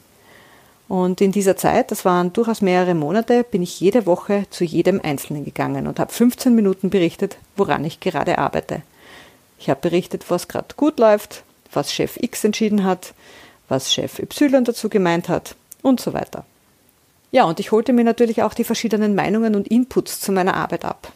Und 0.86 1.20
in 1.20 1.32
dieser 1.32 1.56
Zeit, 1.56 1.92
das 1.92 2.04
waren 2.04 2.32
durchaus 2.32 2.60
mehrere 2.60 2.94
Monate, 2.94 3.44
bin 3.44 3.62
ich 3.62 3.80
jede 3.80 4.06
Woche 4.06 4.44
zu 4.50 4.64
jedem 4.64 5.00
Einzelnen 5.00 5.44
gegangen 5.44 5.86
und 5.86 6.00
habe 6.00 6.12
15 6.12 6.54
Minuten 6.54 6.90
berichtet, 6.90 7.38
woran 7.56 7.84
ich 7.84 8.00
gerade 8.00 8.38
arbeite. 8.38 8.82
Ich 9.58 9.70
habe 9.70 9.80
berichtet, 9.80 10.24
was 10.28 10.48
gerade 10.48 10.74
gut 10.76 10.98
läuft, 10.98 11.44
was 11.72 11.92
Chef 11.92 12.16
X 12.20 12.44
entschieden 12.44 12.84
hat, 12.84 13.14
was 13.68 13.92
Chef 13.92 14.18
Y 14.18 14.64
dazu 14.64 14.88
gemeint 14.88 15.28
hat 15.28 15.54
und 15.80 16.00
so 16.00 16.12
weiter. 16.12 16.44
Ja, 17.32 17.44
und 17.44 17.60
ich 17.60 17.70
holte 17.70 17.92
mir 17.92 18.04
natürlich 18.04 18.42
auch 18.42 18.54
die 18.54 18.64
verschiedenen 18.64 19.14
Meinungen 19.14 19.54
und 19.54 19.68
Inputs 19.68 20.20
zu 20.20 20.32
meiner 20.32 20.54
Arbeit 20.54 20.84
ab. 20.84 21.12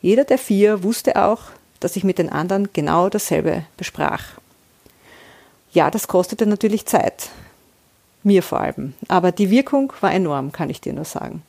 Jeder 0.00 0.24
der 0.24 0.38
vier 0.38 0.82
wusste 0.82 1.22
auch, 1.22 1.42
dass 1.80 1.96
ich 1.96 2.04
mit 2.04 2.18
den 2.18 2.30
anderen 2.30 2.68
genau 2.72 3.08
dasselbe 3.08 3.64
besprach. 3.76 4.24
Ja, 5.72 5.90
das 5.90 6.08
kostete 6.08 6.46
natürlich 6.46 6.86
Zeit. 6.86 7.30
Mir 8.22 8.42
vor 8.42 8.60
allem. 8.60 8.94
Aber 9.08 9.32
die 9.32 9.50
Wirkung 9.50 9.92
war 10.00 10.12
enorm, 10.12 10.52
kann 10.52 10.70
ich 10.70 10.80
dir 10.80 10.92
nur 10.92 11.04
sagen. 11.04 11.42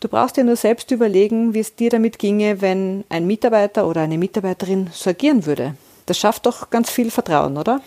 Du 0.00 0.08
brauchst 0.08 0.36
dir 0.36 0.44
nur 0.44 0.56
selbst 0.56 0.90
überlegen, 0.90 1.54
wie 1.54 1.60
es 1.60 1.76
dir 1.76 1.90
damit 1.90 2.18
ginge, 2.18 2.60
wenn 2.60 3.04
ein 3.08 3.26
Mitarbeiter 3.26 3.86
oder 3.86 4.00
eine 4.00 4.18
Mitarbeiterin 4.18 4.90
so 4.92 5.10
agieren 5.10 5.46
würde. 5.46 5.76
Das 6.06 6.18
schafft 6.18 6.46
doch 6.46 6.70
ganz 6.70 6.90
viel 6.90 7.10
Vertrauen, 7.10 7.56
oder? 7.56 7.80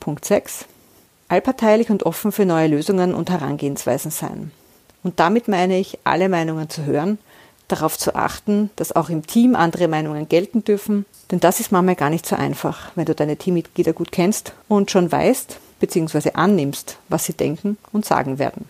Punkt 0.00 0.24
6 0.24 0.64
allparteilich 1.32 1.88
und 1.88 2.02
offen 2.02 2.30
für 2.30 2.44
neue 2.44 2.68
Lösungen 2.68 3.14
und 3.14 3.30
Herangehensweisen 3.30 4.10
sein. 4.10 4.52
Und 5.02 5.18
damit 5.18 5.48
meine 5.48 5.78
ich, 5.78 5.98
alle 6.04 6.28
Meinungen 6.28 6.68
zu 6.68 6.84
hören, 6.84 7.18
darauf 7.68 7.96
zu 7.96 8.14
achten, 8.14 8.68
dass 8.76 8.94
auch 8.94 9.08
im 9.08 9.26
Team 9.26 9.56
andere 9.56 9.88
Meinungen 9.88 10.28
gelten 10.28 10.62
dürfen, 10.62 11.06
denn 11.30 11.40
das 11.40 11.58
ist 11.58 11.72
manchmal 11.72 11.96
gar 11.96 12.10
nicht 12.10 12.26
so 12.26 12.36
einfach, 12.36 12.92
wenn 12.96 13.06
du 13.06 13.14
deine 13.14 13.38
Teammitglieder 13.38 13.94
gut 13.94 14.12
kennst 14.12 14.52
und 14.68 14.90
schon 14.90 15.10
weißt 15.10 15.56
bzw. 15.80 16.32
annimmst, 16.34 16.98
was 17.08 17.24
sie 17.24 17.32
denken 17.32 17.78
und 17.92 18.04
sagen 18.04 18.38
werden. 18.38 18.68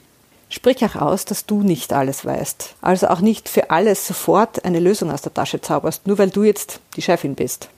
Sprich 0.49 0.85
auch 0.85 0.95
aus, 0.95 1.25
dass 1.25 1.47
du 1.47 1.63
nicht 1.63 1.93
alles 1.93 2.25
weißt, 2.25 2.77
also 2.81 3.09
auch 3.09 3.21
nicht 3.21 3.49
für 3.49 3.71
alles 3.71 4.07
sofort 4.07 4.65
eine 4.65 4.79
Lösung 4.79 5.11
aus 5.11 5.23
der 5.23 5.35
Tasche 5.35 5.61
zauberst, 5.61 6.07
nur 6.07 6.19
weil 6.19 6.31
du 6.31 6.45
jetzt 6.45 6.79
die 6.95 7.03
Chefin 7.03 7.35
bist. 7.35 7.71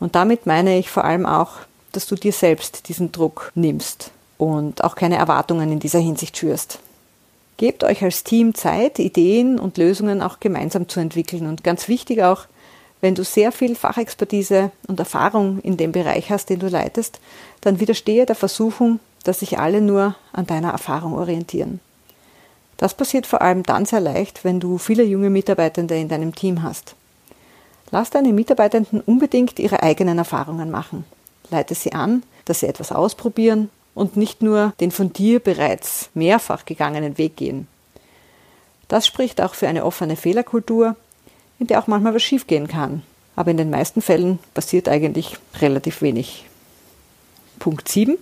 Und 0.00 0.16
damit 0.16 0.44
meine 0.44 0.78
ich 0.78 0.90
vor 0.90 1.04
allem 1.04 1.24
auch, 1.24 1.52
dass 1.92 2.06
du 2.06 2.14
dir 2.16 2.32
selbst 2.32 2.88
diesen 2.88 3.12
Druck 3.12 3.52
nimmst 3.54 4.10
und 4.38 4.82
auch 4.82 4.96
keine 4.96 5.16
Erwartungen 5.16 5.70
in 5.70 5.78
dieser 5.78 6.00
Hinsicht 6.00 6.36
schürst. 6.36 6.80
Gebt 7.58 7.84
euch 7.84 8.02
als 8.02 8.24
Team 8.24 8.54
Zeit, 8.54 8.98
Ideen 8.98 9.58
und 9.60 9.76
Lösungen 9.76 10.20
auch 10.20 10.40
gemeinsam 10.40 10.88
zu 10.88 10.98
entwickeln 10.98 11.46
und 11.46 11.62
ganz 11.62 11.86
wichtig 11.86 12.24
auch, 12.24 12.46
wenn 13.00 13.14
du 13.14 13.24
sehr 13.24 13.52
viel 13.52 13.74
Fachexpertise 13.74 14.70
und 14.88 14.98
Erfahrung 14.98 15.60
in 15.60 15.76
dem 15.76 15.92
Bereich 15.92 16.30
hast, 16.30 16.50
den 16.50 16.60
du 16.60 16.68
leitest, 16.68 17.20
dann 17.60 17.78
widerstehe 17.78 18.26
der 18.26 18.36
Versuchung, 18.36 19.00
dass 19.24 19.40
sich 19.40 19.58
alle 19.58 19.80
nur 19.80 20.16
an 20.32 20.46
deiner 20.46 20.70
Erfahrung 20.70 21.14
orientieren. 21.14 21.80
Das 22.76 22.94
passiert 22.94 23.26
vor 23.26 23.42
allem 23.42 23.62
dann 23.64 23.84
sehr 23.84 24.00
leicht, 24.00 24.44
wenn 24.44 24.58
du 24.58 24.78
viele 24.78 25.04
junge 25.04 25.30
Mitarbeitende 25.30 25.96
in 25.96 26.08
deinem 26.08 26.34
Team 26.34 26.62
hast. 26.62 26.94
Lass 27.90 28.10
deine 28.10 28.32
Mitarbeitenden 28.32 29.00
unbedingt 29.00 29.58
ihre 29.58 29.82
eigenen 29.82 30.18
Erfahrungen 30.18 30.70
machen 30.70 31.04
leite 31.52 31.74
sie 31.76 31.92
an, 31.92 32.24
dass 32.44 32.60
sie 32.60 32.66
etwas 32.66 32.90
ausprobieren 32.90 33.70
und 33.94 34.16
nicht 34.16 34.42
nur 34.42 34.72
den 34.80 34.90
von 34.90 35.12
dir 35.12 35.38
bereits 35.38 36.10
mehrfach 36.14 36.64
gegangenen 36.64 37.18
Weg 37.18 37.36
gehen. 37.36 37.68
Das 38.88 39.06
spricht 39.06 39.40
auch 39.40 39.54
für 39.54 39.68
eine 39.68 39.84
offene 39.84 40.16
Fehlerkultur, 40.16 40.96
in 41.58 41.66
der 41.66 41.78
auch 41.78 41.86
manchmal 41.86 42.14
was 42.14 42.22
schiefgehen 42.22 42.68
kann. 42.68 43.02
Aber 43.36 43.50
in 43.50 43.56
den 43.56 43.70
meisten 43.70 44.02
Fällen 44.02 44.38
passiert 44.52 44.88
eigentlich 44.88 45.36
relativ 45.60 46.02
wenig. 46.02 46.44
Punkt 47.58 47.88
7. 47.88 48.18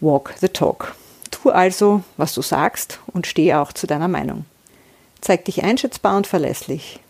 Walk 0.00 0.34
the 0.40 0.48
talk. 0.48 0.94
Tu 1.30 1.50
also, 1.50 2.02
was 2.16 2.32
du 2.34 2.42
sagst 2.42 3.00
und 3.06 3.26
stehe 3.26 3.60
auch 3.60 3.72
zu 3.72 3.86
deiner 3.86 4.08
Meinung. 4.08 4.46
Zeig 5.20 5.44
dich 5.46 5.62
einschätzbar 5.62 6.16
und 6.16 6.26
verlässlich. 6.26 7.00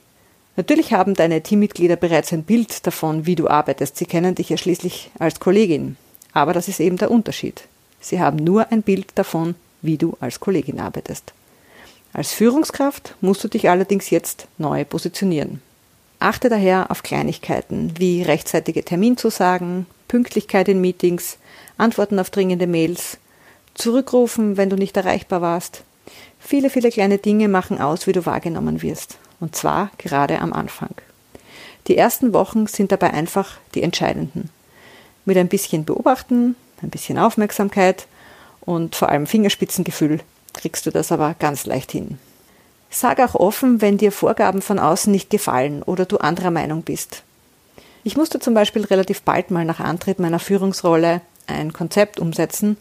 Natürlich 0.56 0.92
haben 0.92 1.14
deine 1.14 1.42
Teammitglieder 1.42 1.96
bereits 1.96 2.32
ein 2.32 2.44
Bild 2.44 2.86
davon, 2.86 3.26
wie 3.26 3.34
du 3.34 3.48
arbeitest. 3.48 3.96
Sie 3.96 4.06
kennen 4.06 4.36
dich 4.36 4.50
ja 4.50 4.56
schließlich 4.56 5.10
als 5.18 5.40
Kollegin. 5.40 5.96
Aber 6.32 6.52
das 6.52 6.68
ist 6.68 6.80
eben 6.80 6.96
der 6.96 7.10
Unterschied. 7.10 7.64
Sie 8.00 8.20
haben 8.20 8.36
nur 8.36 8.70
ein 8.70 8.82
Bild 8.82 9.12
davon, 9.16 9.56
wie 9.82 9.98
du 9.98 10.16
als 10.20 10.38
Kollegin 10.38 10.78
arbeitest. 10.78 11.32
Als 12.12 12.32
Führungskraft 12.32 13.16
musst 13.20 13.42
du 13.42 13.48
dich 13.48 13.68
allerdings 13.68 14.10
jetzt 14.10 14.46
neu 14.56 14.84
positionieren. 14.84 15.60
Achte 16.20 16.48
daher 16.48 16.90
auf 16.90 17.02
Kleinigkeiten 17.02 17.94
wie 17.98 18.22
rechtzeitige 18.22 18.84
Terminzusagen, 18.84 19.86
Pünktlichkeit 20.06 20.68
in 20.68 20.80
Meetings, 20.80 21.38
Antworten 21.76 22.20
auf 22.20 22.30
dringende 22.30 22.68
Mails, 22.68 23.18
zurückrufen, 23.74 24.56
wenn 24.56 24.70
du 24.70 24.76
nicht 24.76 24.96
erreichbar 24.96 25.40
warst. 25.40 25.82
Viele, 26.38 26.70
viele 26.70 26.90
kleine 26.90 27.18
Dinge 27.18 27.48
machen 27.48 27.80
aus, 27.80 28.06
wie 28.06 28.12
du 28.12 28.24
wahrgenommen 28.24 28.80
wirst 28.82 29.18
und 29.44 29.54
zwar 29.54 29.90
gerade 29.98 30.40
am 30.40 30.54
Anfang. 30.54 30.94
Die 31.86 31.98
ersten 31.98 32.32
Wochen 32.32 32.66
sind 32.66 32.92
dabei 32.92 33.12
einfach 33.12 33.58
die 33.74 33.82
entscheidenden. 33.82 34.48
Mit 35.26 35.36
ein 35.36 35.48
bisschen 35.48 35.84
Beobachten, 35.84 36.56
ein 36.80 36.88
bisschen 36.88 37.18
Aufmerksamkeit 37.18 38.06
und 38.62 38.96
vor 38.96 39.10
allem 39.10 39.26
Fingerspitzengefühl 39.26 40.20
kriegst 40.54 40.86
du 40.86 40.90
das 40.90 41.12
aber 41.12 41.34
ganz 41.38 41.66
leicht 41.66 41.92
hin. 41.92 42.18
Sag 42.88 43.20
auch 43.20 43.34
offen, 43.34 43.82
wenn 43.82 43.98
dir 43.98 44.12
Vorgaben 44.12 44.62
von 44.62 44.78
außen 44.78 45.12
nicht 45.12 45.28
gefallen 45.28 45.82
oder 45.82 46.06
du 46.06 46.16
anderer 46.16 46.50
Meinung 46.50 46.80
bist. 46.80 47.22
Ich 48.02 48.16
musste 48.16 48.38
zum 48.38 48.54
Beispiel 48.54 48.86
relativ 48.86 49.20
bald 49.20 49.50
mal 49.50 49.66
nach 49.66 49.80
Antritt 49.80 50.20
meiner 50.20 50.38
Führungsrolle 50.38 51.20
ein 51.46 51.74
Konzept 51.74 52.18
umsetzen, 52.18 52.78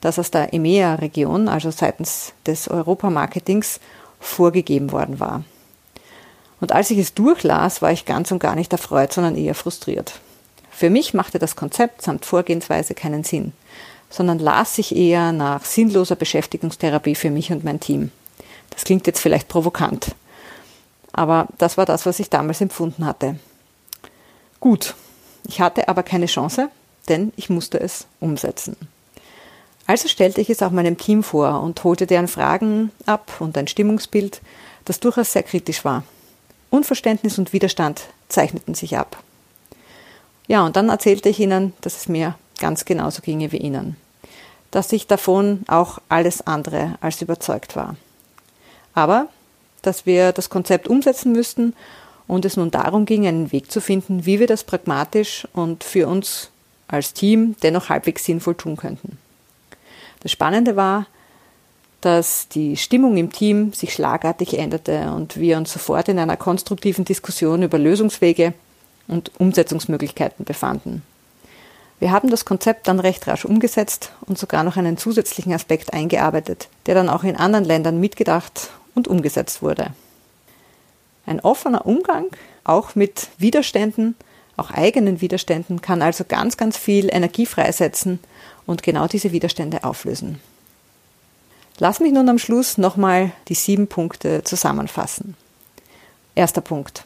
das 0.00 0.18
aus 0.18 0.30
der 0.30 0.54
EMEA-Region, 0.54 1.48
also 1.48 1.70
seitens 1.70 2.32
des 2.46 2.66
Europamarketings, 2.68 3.78
vorgegeben 4.20 4.90
worden 4.90 5.20
war. 5.20 5.44
Und 6.60 6.72
als 6.72 6.90
ich 6.90 6.98
es 6.98 7.14
durchlas, 7.14 7.82
war 7.82 7.92
ich 7.92 8.04
ganz 8.04 8.30
und 8.30 8.40
gar 8.40 8.54
nicht 8.54 8.72
erfreut, 8.72 9.12
sondern 9.12 9.36
eher 9.36 9.54
frustriert. 9.54 10.14
Für 10.70 10.90
mich 10.90 11.14
machte 11.14 11.38
das 11.38 11.56
Konzept 11.56 12.02
samt 12.02 12.24
Vorgehensweise 12.24 12.94
keinen 12.94 13.24
Sinn, 13.24 13.52
sondern 14.10 14.38
las 14.38 14.76
sich 14.76 14.94
eher 14.94 15.32
nach 15.32 15.64
sinnloser 15.64 16.16
Beschäftigungstherapie 16.16 17.14
für 17.14 17.30
mich 17.30 17.50
und 17.52 17.64
mein 17.64 17.80
Team. 17.80 18.10
Das 18.70 18.84
klingt 18.84 19.06
jetzt 19.06 19.20
vielleicht 19.20 19.48
provokant, 19.48 20.14
aber 21.12 21.48
das 21.58 21.76
war 21.78 21.86
das, 21.86 22.06
was 22.06 22.20
ich 22.20 22.30
damals 22.30 22.60
empfunden 22.60 23.06
hatte. 23.06 23.38
Gut, 24.60 24.94
ich 25.48 25.60
hatte 25.60 25.88
aber 25.88 26.02
keine 26.02 26.26
Chance, 26.26 26.68
denn 27.08 27.32
ich 27.36 27.50
musste 27.50 27.80
es 27.80 28.06
umsetzen. 28.20 28.76
Also 29.86 30.06
stellte 30.06 30.40
ich 30.40 30.50
es 30.50 30.62
auch 30.62 30.70
meinem 30.70 30.98
Team 30.98 31.22
vor 31.22 31.62
und 31.62 31.82
holte 31.82 32.06
deren 32.06 32.28
Fragen 32.28 32.92
ab 33.06 33.32
und 33.40 33.56
ein 33.56 33.66
Stimmungsbild, 33.66 34.42
das 34.84 35.00
durchaus 35.00 35.32
sehr 35.32 35.42
kritisch 35.42 35.84
war. 35.84 36.04
Unverständnis 36.70 37.38
und 37.38 37.52
Widerstand 37.52 38.02
zeichneten 38.28 38.74
sich 38.74 38.96
ab. 38.96 39.22
Ja, 40.46 40.64
und 40.64 40.76
dann 40.76 40.88
erzählte 40.88 41.28
ich 41.28 41.40
ihnen, 41.40 41.72
dass 41.80 41.96
es 41.96 42.08
mir 42.08 42.34
ganz 42.58 42.84
genauso 42.84 43.22
ginge 43.22 43.52
wie 43.52 43.58
ihnen. 43.58 43.96
Dass 44.70 44.92
ich 44.92 45.06
davon 45.06 45.64
auch 45.68 45.98
alles 46.08 46.46
andere 46.46 46.94
als 47.00 47.22
überzeugt 47.22 47.76
war. 47.76 47.96
Aber, 48.94 49.28
dass 49.82 50.06
wir 50.06 50.32
das 50.32 50.50
Konzept 50.50 50.88
umsetzen 50.88 51.32
müssten 51.32 51.74
und 52.26 52.44
es 52.44 52.56
nun 52.56 52.70
darum 52.70 53.06
ging, 53.06 53.26
einen 53.26 53.52
Weg 53.52 53.70
zu 53.70 53.80
finden, 53.80 54.26
wie 54.26 54.40
wir 54.40 54.46
das 54.46 54.64
pragmatisch 54.64 55.46
und 55.52 55.84
für 55.84 56.08
uns 56.08 56.50
als 56.88 57.12
Team 57.12 57.56
dennoch 57.62 57.88
halbwegs 57.88 58.24
sinnvoll 58.24 58.54
tun 58.54 58.76
könnten. 58.76 59.18
Das 60.20 60.32
Spannende 60.32 60.76
war, 60.76 61.06
dass 62.00 62.48
die 62.48 62.76
Stimmung 62.76 63.16
im 63.16 63.32
Team 63.32 63.72
sich 63.72 63.92
schlagartig 63.92 64.58
änderte 64.58 65.12
und 65.12 65.36
wir 65.36 65.56
uns 65.56 65.72
sofort 65.72 66.08
in 66.08 66.18
einer 66.18 66.36
konstruktiven 66.36 67.04
Diskussion 67.04 67.62
über 67.62 67.78
Lösungswege 67.78 68.54
und 69.08 69.32
Umsetzungsmöglichkeiten 69.38 70.44
befanden. 70.44 71.02
Wir 71.98 72.12
haben 72.12 72.30
das 72.30 72.44
Konzept 72.44 72.86
dann 72.86 73.00
recht 73.00 73.26
rasch 73.26 73.44
umgesetzt 73.44 74.12
und 74.26 74.38
sogar 74.38 74.62
noch 74.62 74.76
einen 74.76 74.96
zusätzlichen 74.96 75.52
Aspekt 75.52 75.92
eingearbeitet, 75.92 76.68
der 76.86 76.94
dann 76.94 77.08
auch 77.08 77.24
in 77.24 77.34
anderen 77.34 77.64
Ländern 77.64 77.98
mitgedacht 77.98 78.70
und 78.94 79.08
umgesetzt 79.08 79.62
wurde. 79.62 79.88
Ein 81.26 81.40
offener 81.40 81.84
Umgang, 81.84 82.26
auch 82.62 82.94
mit 82.94 83.28
Widerständen, 83.38 84.14
auch 84.56 84.70
eigenen 84.70 85.20
Widerständen, 85.20 85.82
kann 85.82 86.00
also 86.00 86.24
ganz, 86.24 86.56
ganz 86.56 86.76
viel 86.76 87.08
Energie 87.12 87.46
freisetzen 87.46 88.20
und 88.66 88.84
genau 88.84 89.08
diese 89.08 89.32
Widerstände 89.32 89.82
auflösen. 89.82 90.40
Lass 91.80 92.00
mich 92.00 92.12
nun 92.12 92.28
am 92.28 92.38
Schluss 92.38 92.76
nochmal 92.76 93.30
die 93.48 93.54
sieben 93.54 93.86
Punkte 93.86 94.42
zusammenfassen. 94.42 95.36
Erster 96.34 96.60
Punkt. 96.60 97.04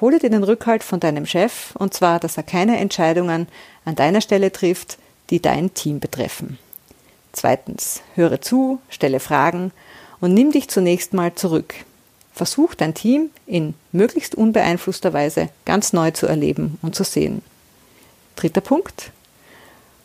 Hole 0.00 0.20
dir 0.20 0.30
den 0.30 0.44
Rückhalt 0.44 0.84
von 0.84 1.00
deinem 1.00 1.26
Chef, 1.26 1.74
und 1.76 1.92
zwar, 1.92 2.20
dass 2.20 2.36
er 2.36 2.44
keine 2.44 2.78
Entscheidungen 2.78 3.48
an 3.84 3.96
deiner 3.96 4.20
Stelle 4.20 4.52
trifft, 4.52 4.98
die 5.30 5.42
dein 5.42 5.74
Team 5.74 5.98
betreffen. 5.98 6.58
Zweitens, 7.32 8.02
höre 8.14 8.40
zu, 8.40 8.80
stelle 8.88 9.18
Fragen 9.18 9.72
und 10.20 10.34
nimm 10.34 10.52
dich 10.52 10.68
zunächst 10.68 11.14
mal 11.14 11.34
zurück. 11.34 11.74
Versuch 12.32 12.74
dein 12.74 12.94
Team 12.94 13.30
in 13.46 13.74
möglichst 13.90 14.34
unbeeinflusster 14.34 15.12
Weise 15.12 15.48
ganz 15.64 15.92
neu 15.92 16.12
zu 16.12 16.26
erleben 16.26 16.78
und 16.82 16.94
zu 16.94 17.04
sehen. 17.04 17.42
Dritter 18.36 18.60
Punkt, 18.60 19.10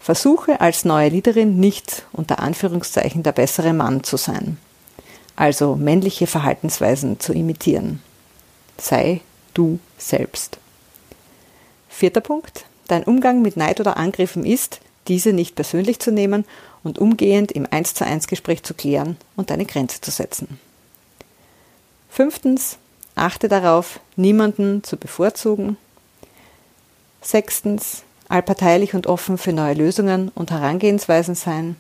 Versuche 0.08 0.62
als 0.62 0.86
neue 0.86 1.10
Leaderin 1.10 1.60
nicht 1.60 2.06
unter 2.14 2.40
Anführungszeichen 2.40 3.24
der 3.24 3.34
bessere 3.34 3.74
Mann 3.74 4.06
zu 4.06 4.16
sein, 4.16 4.58
also 5.36 5.76
männliche 5.76 6.28
Verhaltensweisen 6.28 7.20
zu 7.20 7.34
imitieren. 7.34 8.02
Sei 8.78 9.20
du 9.54 9.80
selbst. 9.98 10.60
Vierter 11.90 12.22
Punkt. 12.22 12.64
Dein 12.88 13.04
Umgang 13.04 13.42
mit 13.42 13.58
Neid 13.58 13.82
oder 13.82 13.98
Angriffen 13.98 14.46
ist, 14.46 14.80
diese 15.10 15.34
nicht 15.34 15.56
persönlich 15.56 16.00
zu 16.00 16.14
nehmen 16.14 16.46
und 16.86 17.00
umgehend 17.00 17.52
im 17.52 17.68
1 17.70 17.94
zu 17.94 18.06
1 18.06 18.28
Gespräch 18.28 18.64
zu 18.64 18.74
klären 18.76 19.18
und 19.36 19.50
deine 19.50 19.66
Grenze 19.66 20.00
zu 20.00 20.12
setzen. 20.12 20.58
Fünftens. 22.10 22.78
Achte 23.16 23.50
darauf, 23.50 24.00
niemanden 24.16 24.86
zu 24.86 24.96
bevorzugen. 24.96 25.76
Sechstens 27.22 28.04
allparteilich 28.30 28.94
und 28.94 29.08
offen 29.08 29.38
für 29.38 29.54
neue 29.54 29.74
Lösungen 29.74 30.32
und 30.36 30.52
Herangehensweisen 30.52 31.36
sein. 31.36 31.76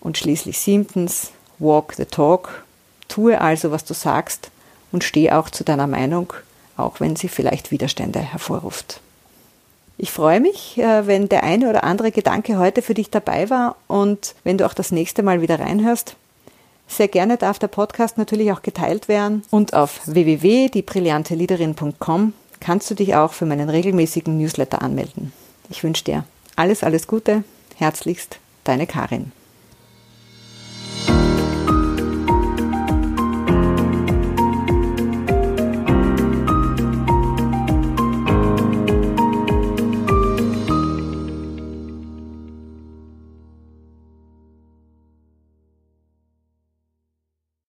Und 0.00 0.18
schließlich 0.18 0.58
siebtens, 0.58 1.30
walk 1.58 1.94
the 1.94 2.04
talk. 2.04 2.64
Tue 3.08 3.40
also, 3.40 3.70
was 3.70 3.84
du 3.84 3.94
sagst 3.94 4.50
und 4.92 5.04
stehe 5.04 5.38
auch 5.38 5.50
zu 5.50 5.64
deiner 5.64 5.86
Meinung, 5.86 6.32
auch 6.76 7.00
wenn 7.00 7.16
sie 7.16 7.28
vielleicht 7.28 7.70
Widerstände 7.70 8.20
hervorruft. 8.20 9.00
Ich 9.96 10.10
freue 10.10 10.40
mich, 10.40 10.76
äh, 10.78 11.06
wenn 11.06 11.28
der 11.28 11.44
eine 11.44 11.70
oder 11.70 11.84
andere 11.84 12.10
Gedanke 12.10 12.58
heute 12.58 12.82
für 12.82 12.94
dich 12.94 13.10
dabei 13.10 13.48
war 13.48 13.76
und 13.86 14.34
wenn 14.42 14.58
du 14.58 14.66
auch 14.66 14.74
das 14.74 14.90
nächste 14.90 15.22
Mal 15.22 15.40
wieder 15.40 15.60
reinhörst. 15.60 16.16
Sehr 16.86 17.08
gerne 17.08 17.38
darf 17.38 17.58
der 17.58 17.68
Podcast 17.68 18.18
natürlich 18.18 18.52
auch 18.52 18.60
geteilt 18.62 19.08
werden 19.08 19.42
und 19.50 19.72
auf 19.74 20.00
www.diebrillanteleaderin.com 20.06 22.34
kannst 22.60 22.90
du 22.90 22.94
dich 22.94 23.14
auch 23.14 23.32
für 23.32 23.46
meinen 23.46 23.68
regelmäßigen 23.68 24.38
Newsletter 24.38 24.82
anmelden. 24.82 25.32
Ich 25.70 25.82
wünsche 25.82 26.04
dir 26.04 26.24
alles, 26.56 26.84
alles 26.84 27.06
Gute. 27.06 27.44
Herzlichst, 27.76 28.38
deine 28.64 28.86
Karin. 28.86 29.32